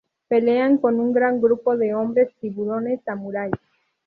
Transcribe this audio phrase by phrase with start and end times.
[0.27, 3.51] Pelean con un grupo de hombres tiburones samurái.